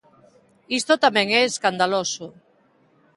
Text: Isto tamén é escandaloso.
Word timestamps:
Isto 0.79 0.93
tamén 1.03 1.27
é 1.39 1.41
escandaloso. 1.45 2.25